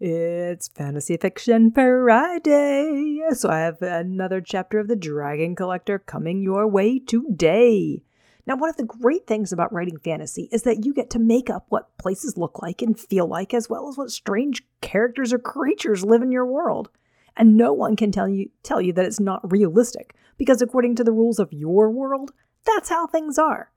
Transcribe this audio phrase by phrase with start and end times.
[0.00, 6.68] It's Fantasy Fiction Friday, so I have another chapter of The Dragon Collector coming your
[6.68, 8.04] way today.
[8.46, 11.50] Now, one of the great things about writing fantasy is that you get to make
[11.50, 15.40] up what places look like and feel like, as well as what strange characters or
[15.40, 16.90] creatures live in your world.
[17.36, 21.04] And no one can tell you tell you that it's not realistic, because according to
[21.04, 22.30] the rules of your world,
[22.64, 23.72] that's how things are.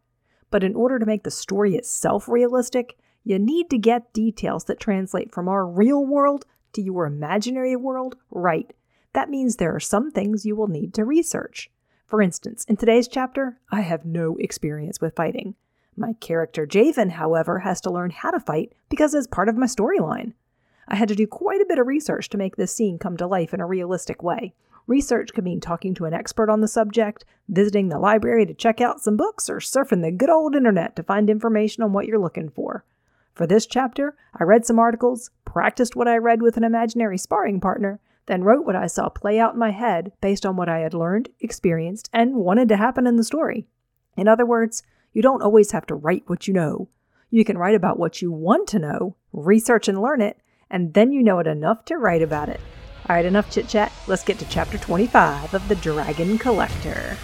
[0.52, 4.80] But in order to make the story itself realistic, you need to get details that
[4.80, 8.74] translate from our real world to your imaginary world right.
[9.14, 11.70] That means there are some things you will need to research.
[12.08, 15.56] For instance, in today's chapter, I have no experience with fighting.
[15.96, 19.66] My character Javen, however, has to learn how to fight because it's part of my
[19.66, 20.34] storyline.
[20.88, 23.28] I had to do quite a bit of research to make this scene come to
[23.28, 24.54] life in a realistic way.
[24.88, 28.82] Research could mean talking to an expert on the subject, visiting the library to check
[28.82, 32.20] out some books, or surfing the good old internet to find information on what you're
[32.20, 32.84] looking for.
[33.34, 37.60] For this chapter, I read some articles, practiced what I read with an imaginary sparring
[37.60, 40.80] partner, then wrote what I saw play out in my head based on what I
[40.80, 43.68] had learned, experienced, and wanted to happen in the story.
[44.16, 46.88] In other words, you don't always have to write what you know.
[47.30, 50.38] You can write about what you want to know, research and learn it,
[50.70, 52.60] and then you know it enough to write about it.
[53.10, 53.92] All right, enough chit chat.
[54.08, 57.18] Let's get to chapter 25 of The Dragon Collector.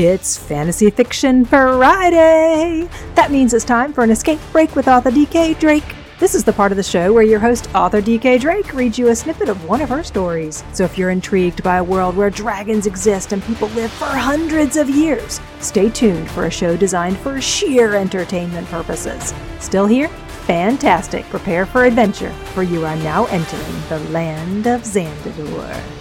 [0.00, 2.88] It's Fantasy Fiction Friday!
[3.16, 5.96] That means it's time for an escape break with author DK Drake.
[6.20, 9.08] This is the part of the show where your host, author DK Drake, reads you
[9.08, 10.62] a snippet of one of her stories.
[10.72, 14.76] So if you're intrigued by a world where dragons exist and people live for hundreds
[14.76, 19.34] of years, stay tuned for a show designed for sheer entertainment purposes.
[19.58, 20.06] Still here?
[20.46, 21.24] Fantastic!
[21.24, 25.97] Prepare for adventure, for you are now entering the land of Zandador.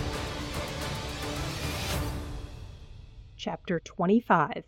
[3.50, 4.66] Chapter 25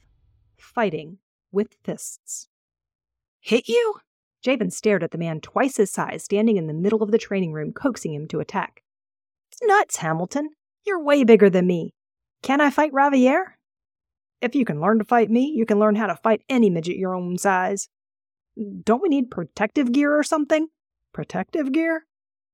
[0.57, 1.17] Fighting
[1.51, 2.47] with Fists.
[3.41, 3.95] Hit you?
[4.41, 7.51] Javen stared at the man twice his size standing in the middle of the training
[7.51, 8.81] room, coaxing him to attack.
[9.51, 10.51] It's nuts, Hamilton.
[10.85, 11.93] You're way bigger than me.
[12.41, 13.57] Can I fight Ravier?
[14.39, 16.95] If you can learn to fight me, you can learn how to fight any midget
[16.95, 17.89] your own size.
[18.85, 20.69] Don't we need protective gear or something?
[21.11, 22.05] Protective gear?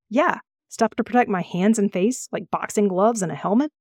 [0.10, 0.40] Yeah,
[0.70, 3.72] stuff to protect my hands and face, like boxing gloves and a helmet.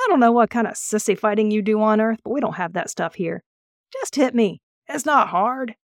[0.00, 2.56] I don't know what kind of sissy fighting you do on Earth, but we don't
[2.56, 3.42] have that stuff here.
[3.92, 4.62] Just hit me.
[4.88, 5.74] It's not hard.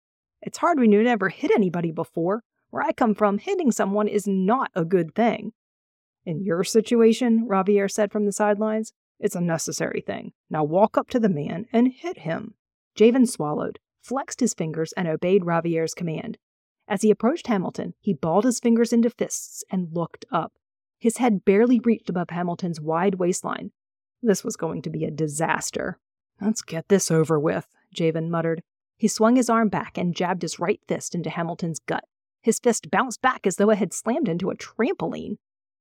[0.40, 2.42] It's hard when you never hit anybody before.
[2.70, 5.52] Where I come from, hitting someone is not a good thing.
[6.24, 10.32] In your situation, Ravier said from the sidelines, it's a necessary thing.
[10.50, 12.54] Now walk up to the man and hit him.
[12.98, 16.38] Javen swallowed, flexed his fingers, and obeyed Ravier's command.
[16.88, 20.52] As he approached Hamilton, he balled his fingers into fists and looked up.
[20.98, 23.72] His head barely reached above Hamilton's wide waistline,
[24.22, 25.98] this was going to be a disaster.
[26.40, 28.62] Let's get this over with, Javen muttered.
[28.96, 32.04] He swung his arm back and jabbed his right fist into Hamilton's gut.
[32.42, 35.36] His fist bounced back as though it had slammed into a trampoline.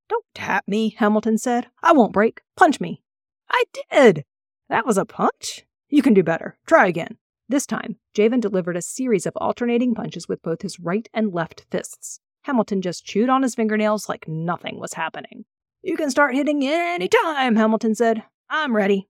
[0.09, 1.67] Don't tap me, Hamilton said.
[1.81, 2.41] I won't break.
[2.55, 3.01] Punch me.
[3.49, 4.25] I did.
[4.69, 5.65] That was a punch?
[5.89, 6.57] You can do better.
[6.65, 7.17] Try again.
[7.47, 11.65] This time, Javen delivered a series of alternating punches with both his right and left
[11.69, 12.19] fists.
[12.43, 15.45] Hamilton just chewed on his fingernails like nothing was happening.
[15.85, 18.23] You can start hitting any time, Hamilton said.
[18.49, 19.07] I'm ready.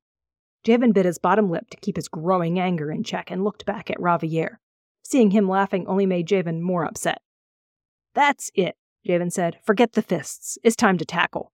[0.68, 3.90] Javen bit his bottom lip to keep his growing anger in check and looked back
[3.90, 4.60] at Ravier.
[5.02, 7.22] Seeing him laughing only made Javen more upset.
[8.14, 8.76] That's it,
[9.08, 9.56] Javen said.
[9.64, 10.58] Forget the fists.
[10.66, 11.54] It's time to tackle.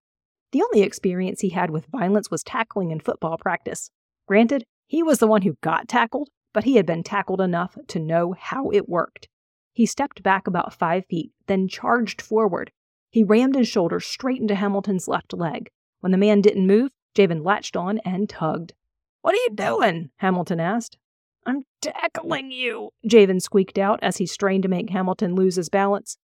[0.54, 3.92] The only experience he had with violence was tackling in football practice.
[4.28, 8.00] Granted, he was the one who got tackled, but he had been tackled enough to
[8.00, 9.28] know how it worked.
[9.72, 12.72] He stepped back about five feet, then charged forward,
[13.12, 15.70] he rammed his shoulder straight into Hamilton's left leg.
[16.00, 18.74] When the man didn't move, Javen latched on and tugged.
[19.22, 20.10] What are you doing?
[20.18, 20.98] Hamilton asked.
[21.46, 26.18] I'm tackling you, Javen squeaked out as he strained to make Hamilton lose his balance.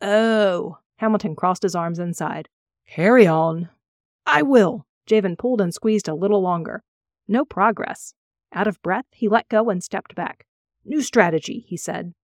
[0.00, 2.48] Oh, Hamilton crossed his arms and sighed.
[2.88, 3.68] Carry on.
[4.26, 4.86] I will.
[5.08, 6.82] Javen pulled and squeezed a little longer.
[7.26, 8.14] No progress.
[8.52, 10.46] Out of breath, he let go and stepped back.
[10.84, 12.14] New strategy, he said.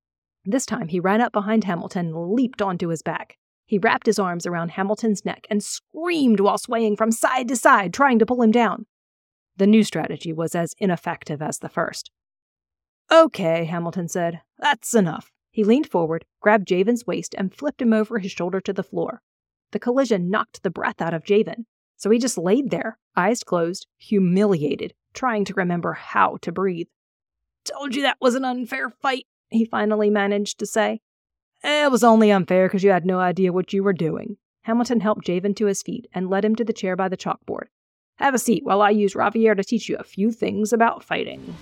[0.44, 3.38] This time he ran up behind Hamilton and leaped onto his back.
[3.66, 7.94] He wrapped his arms around Hamilton's neck and screamed while swaying from side to side,
[7.94, 8.86] trying to pull him down.
[9.56, 12.10] The new strategy was as ineffective as the first.
[13.12, 14.40] Okay, Hamilton said.
[14.58, 15.30] That's enough.
[15.50, 19.22] He leaned forward, grabbed Javen's waist, and flipped him over his shoulder to the floor.
[19.70, 21.66] The collision knocked the breath out of Javen,
[21.96, 26.88] so he just laid there, eyes closed, humiliated, trying to remember how to breathe.
[27.64, 31.00] Told you that was an unfair fight, he finally managed to say.
[31.64, 34.36] Eh, it was only unfair because you had no idea what you were doing.
[34.64, 37.68] Hamilton helped Javen to his feet and led him to the chair by the chalkboard.
[38.16, 41.56] Have a seat while I use Ravier to teach you a few things about fighting.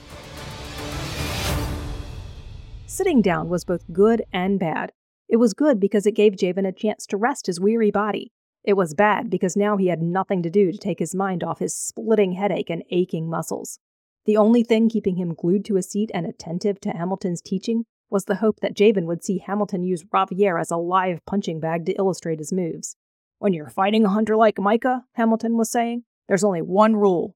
[2.86, 4.90] Sitting down was both good and bad.
[5.28, 8.32] It was good because it gave Javen a chance to rest his weary body.
[8.64, 11.60] It was bad because now he had nothing to do to take his mind off
[11.60, 13.78] his splitting headache and aching muscles.
[14.26, 18.26] The only thing keeping him glued to a seat and attentive to Hamilton's teaching was
[18.26, 21.94] the hope that Javen would see Hamilton use Ravier as a live punching bag to
[21.94, 22.94] illustrate his moves.
[23.38, 27.34] When you're fighting a hunter like Micah, Hamilton was saying, there's only one rule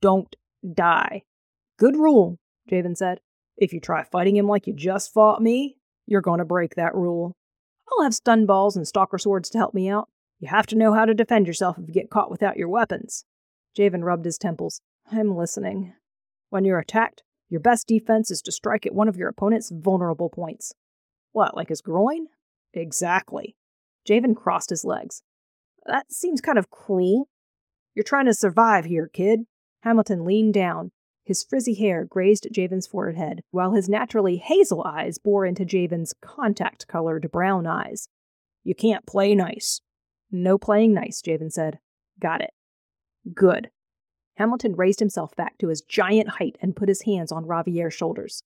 [0.00, 0.34] don't
[0.74, 1.22] die.
[1.78, 2.38] Good rule,
[2.70, 3.20] Javen said.
[3.56, 5.76] If you try fighting him like you just fought me,
[6.06, 7.36] you're going to break that rule.
[7.90, 10.08] I'll have stun balls and stalker swords to help me out.
[10.38, 13.24] You have to know how to defend yourself if you get caught without your weapons.
[13.76, 14.80] Javen rubbed his temples.
[15.10, 15.94] I'm listening.
[16.48, 20.30] When you're attacked, your best defense is to strike at one of your opponent's vulnerable
[20.30, 20.72] points.
[21.32, 22.28] What, like his groin?
[22.72, 23.56] Exactly.
[24.08, 25.22] Javen crossed his legs.
[25.84, 27.28] That seems kind of cruel.
[27.94, 29.40] You're trying to survive here, kid.
[29.82, 30.92] Hamilton leaned down.
[31.24, 36.86] His frizzy hair grazed Javen's forehead, while his naturally hazel eyes bore into Javen's contact
[36.86, 38.08] colored brown eyes.
[38.62, 39.80] You can't play nice.
[40.30, 41.78] No playing nice, Javen said.
[42.20, 42.50] Got it.
[43.34, 43.70] Good.
[44.40, 48.42] Hamilton raised himself back to his giant height and put his hands on Ravier's shoulders.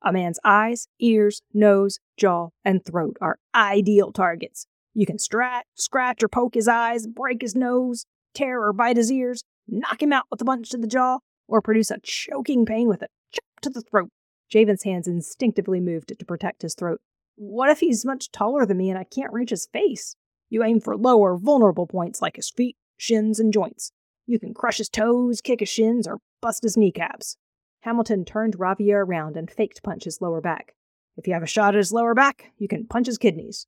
[0.00, 4.68] A man's eyes, ears, nose, jaw, and throat are ideal targets.
[4.94, 9.10] You can strat, scratch or poke his eyes, break his nose, tear or bite his
[9.10, 12.86] ears, knock him out with a punch to the jaw, or produce a choking pain
[12.86, 14.10] with a chop to the throat.
[14.48, 17.00] Javen's hands instinctively moved to protect his throat.
[17.34, 20.14] What if he's much taller than me and I can't reach his face?
[20.48, 23.90] You aim for lower, vulnerable points like his feet, shins, and joints.
[24.26, 27.36] You can crush his toes, kick his shins, or bust his kneecaps.
[27.80, 30.74] Hamilton turned Ravier around and faked punch his lower back.
[31.16, 33.66] If you have a shot at his lower back, you can punch his kidneys.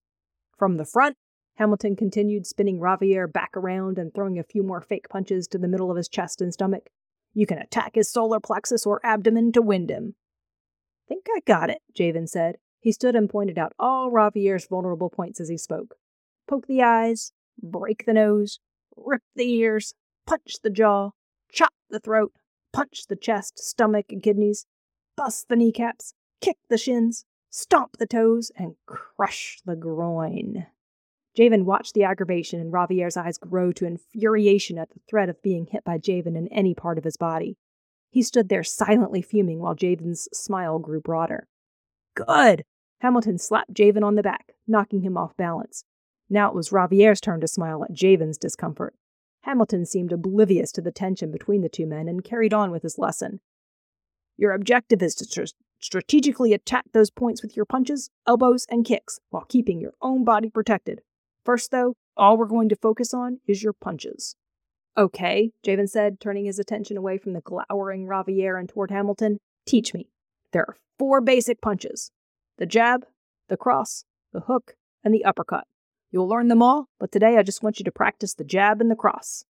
[0.56, 1.17] From the front,
[1.56, 5.69] Hamilton continued spinning Ravier back around and throwing a few more fake punches to the
[5.69, 6.88] middle of his chest and stomach.
[7.35, 10.14] You can attack his solar plexus or abdomen to wind him.
[11.09, 12.56] Think I got it, Javen said.
[12.81, 15.97] He stood and pointed out all Ravier's vulnerable points as he spoke.
[16.49, 17.32] Poke the eyes,
[17.62, 18.61] break the nose,
[18.97, 19.94] rip the ears,
[20.26, 21.11] punch the jaw,
[21.50, 22.32] chop the throat,
[22.73, 24.67] punch the chest, stomach, and kidneys,
[25.17, 30.67] bust the kneecaps, kick the shins, stomp the toes, and crush the groin.
[31.37, 35.67] Javen watched the aggravation in Ravier's eyes grow to infuriation at the threat of being
[35.67, 37.56] hit by Javen in any part of his body.
[38.11, 41.46] He stood there silently fuming while Javen's smile grew broader.
[42.14, 42.64] Good!
[43.00, 45.84] Hamilton slapped Javen on the back, knocking him off balance.
[46.31, 48.94] Now it was Ravier's turn to smile at Javen's discomfort.
[49.47, 52.99] Hamilton seemed oblivious to the tension between the two men and carried on with his
[52.99, 53.39] lesson.
[54.37, 59.21] Your objective is to tr- strategically attack those points with your punches, elbows, and kicks
[59.31, 61.01] while keeping your own body protected.
[61.45, 64.35] First, though, all we're going to focus on is your punches.
[64.99, 69.39] Okay, Javen said, turning his attention away from the glowering Ravier and toward Hamilton.
[69.65, 70.09] Teach me.
[70.53, 72.11] There are four basic punches
[72.59, 73.07] the jab,
[73.49, 75.69] the cross, the hook, and the uppercut.
[76.11, 78.91] You'll learn them all, but today I just want you to practice the jab and
[78.91, 79.44] the cross.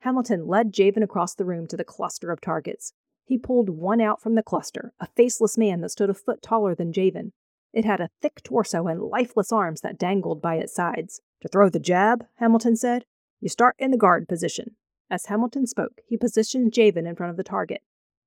[0.00, 2.92] Hamilton led Javen across the room to the cluster of targets.
[3.24, 6.74] He pulled one out from the cluster, a faceless man that stood a foot taller
[6.74, 7.32] than Javen.
[7.72, 11.20] It had a thick torso and lifeless arms that dangled by its sides.
[11.42, 13.04] To throw the jab, Hamilton said,
[13.40, 14.76] you start in the guard position.
[15.10, 17.82] As Hamilton spoke, he positioned Javen in front of the target.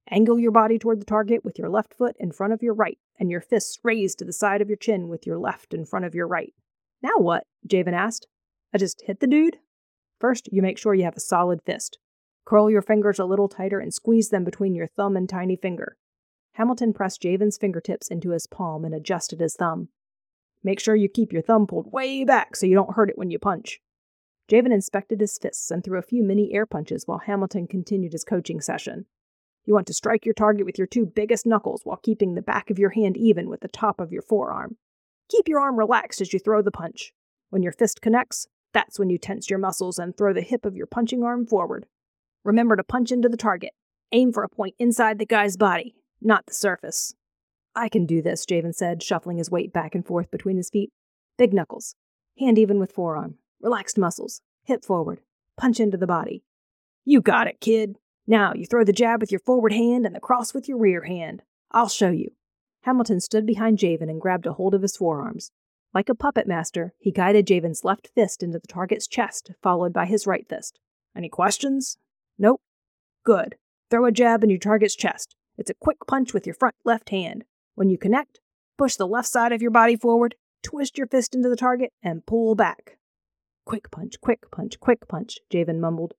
[0.09, 2.97] Angle your body toward the target with your left foot in front of your right,
[3.19, 6.05] and your fists raised to the side of your chin with your left in front
[6.05, 6.53] of your right.
[7.01, 7.45] Now what?
[7.67, 8.27] Javen asked.
[8.73, 9.57] I just hit the dude?
[10.19, 11.97] First, you make sure you have a solid fist.
[12.45, 15.97] Curl your fingers a little tighter and squeeze them between your thumb and tiny finger.
[16.53, 19.89] Hamilton pressed Javen's fingertips into his palm and adjusted his thumb.
[20.63, 23.31] Make sure you keep your thumb pulled way back so you don't hurt it when
[23.31, 23.79] you punch.
[24.49, 28.25] Javen inspected his fists and threw a few mini air punches while Hamilton continued his
[28.25, 29.05] coaching session.
[29.65, 32.69] You want to strike your target with your two biggest knuckles while keeping the back
[32.69, 34.77] of your hand even with the top of your forearm.
[35.31, 37.13] Keep your arm relaxed as you throw the punch.
[37.51, 40.75] When your fist connects, that's when you tense your muscles and throw the hip of
[40.75, 41.85] your punching arm forward.
[42.43, 43.71] Remember to punch into the target.
[44.11, 47.15] Aim for a point inside the guy's body, not the surface.
[47.73, 50.91] I can do this, Javen said, shuffling his weight back and forth between his feet.
[51.37, 51.95] Big knuckles.
[52.37, 53.35] Hand even with forearm.
[53.61, 54.41] Relaxed muscles.
[54.65, 55.21] Hip forward.
[55.57, 56.43] Punch into the body.
[57.05, 57.95] You got it, kid.
[58.27, 61.03] Now you throw the jab with your forward hand and the cross with your rear
[61.05, 61.43] hand.
[61.71, 62.31] I'll show you.
[62.81, 65.51] Hamilton stood behind Javen and grabbed a hold of his forearms.
[65.93, 70.05] Like a puppet master, he guided Javen's left fist into the target's chest, followed by
[70.05, 70.79] his right fist.
[71.15, 71.97] Any questions?
[72.37, 72.61] Nope.
[73.23, 73.55] Good.
[73.89, 75.35] Throw a jab in your target's chest.
[75.57, 77.43] It's a quick punch with your front left hand.
[77.75, 78.39] When you connect,
[78.77, 82.25] push the left side of your body forward, twist your fist into the target, and
[82.25, 82.97] pull back.
[83.65, 86.13] Quick punch, quick punch, quick punch, Javen mumbled.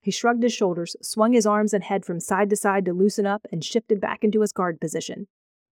[0.00, 3.26] He shrugged his shoulders, swung his arms and head from side to side to loosen
[3.26, 5.28] up, and shifted back into his guard position.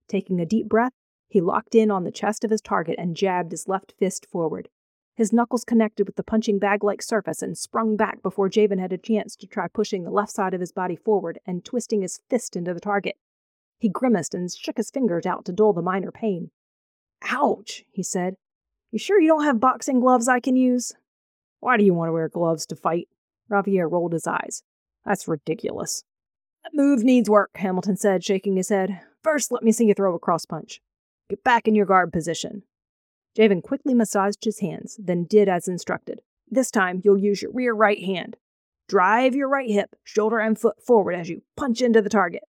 [0.09, 0.93] Taking a deep breath,
[1.29, 4.69] He locked in on the chest of his target and jabbed his left fist forward.
[5.15, 8.93] His knuckles connected with the punching bag like surface and sprung back before Javen had
[8.93, 12.21] a chance to try pushing the left side of his body forward and twisting his
[12.31, 13.17] fist into the target.
[13.79, 16.51] He grimaced and shook his fingers out to dull the minor pain.
[17.23, 18.37] Ouch, he said.
[18.91, 20.93] You sure you don't have boxing gloves I can use?
[21.61, 23.09] Why do you want to wear gloves to fight?
[23.49, 24.63] Ravier rolled his eyes.
[25.05, 26.05] That's ridiculous.
[26.63, 29.01] That move needs work, Hamilton said, shaking his head.
[29.23, 30.81] First, let me see you throw a cross punch.
[31.29, 32.63] Get back in your guard position.
[33.37, 36.21] Javen quickly massaged his hands, then did as instructed.
[36.51, 38.37] This time, you'll use your rear right hand.
[38.89, 42.43] Drive your right hip, shoulder, and foot forward as you punch into the target.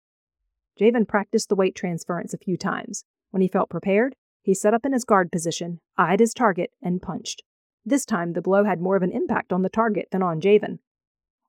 [0.78, 3.04] Javen practiced the weight transference a few times.
[3.30, 7.00] When he felt prepared, he set up in his guard position, eyed his target, and
[7.00, 7.42] punched.
[7.84, 10.78] This time, the blow had more of an impact on the target than on Javen.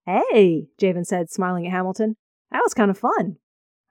[0.06, 2.16] Hey, Javen said, smiling at Hamilton.
[2.52, 3.38] That was kind of fun.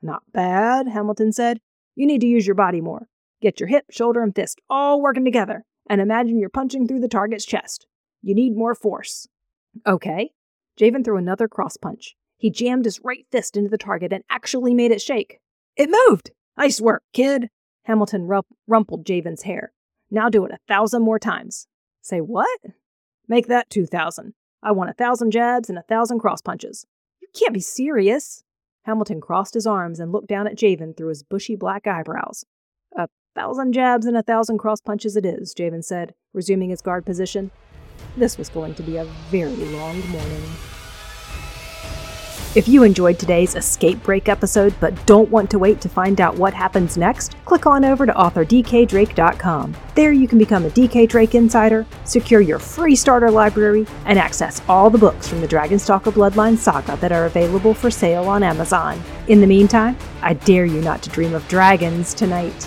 [0.02, 1.60] Not bad, Hamilton said.
[1.94, 3.08] You need to use your body more.
[3.40, 7.08] Get your hip, shoulder, and fist all working together, and imagine you're punching through the
[7.08, 7.86] target's chest.
[8.22, 9.28] You need more force.
[9.86, 10.30] Okay.
[10.78, 12.16] Javen threw another cross punch.
[12.36, 15.38] He jammed his right fist into the target and actually made it shake.
[15.76, 16.30] It moved!
[16.56, 17.48] Nice work, kid!
[17.84, 18.28] Hamilton
[18.66, 19.72] rumpled Javen's hair.
[20.10, 21.66] Now do it a thousand more times.
[22.02, 22.60] Say what?
[23.28, 24.34] Make that two thousand.
[24.62, 26.86] I want a thousand jabs and a thousand cross punches.
[27.20, 28.42] You can't be serious.
[28.87, 32.45] Hamilton crossed his arms and looked down at Javen through his bushy black eyebrows.
[32.97, 37.05] A thousand jabs and a thousand cross punches it is, Javen said, resuming his guard
[37.05, 37.50] position.
[38.16, 40.43] This was going to be a very long morning.
[42.56, 46.38] If you enjoyed today's Escape Break episode but don't want to wait to find out
[46.38, 49.76] what happens next, click on over to authordkdrake.com.
[49.94, 54.62] There you can become a DK Drake Insider, secure your free starter library, and access
[54.70, 59.02] all the books from the Dragonstalker Bloodline saga that are available for sale on Amazon.
[59.28, 62.66] In the meantime, I dare you not to dream of dragons tonight.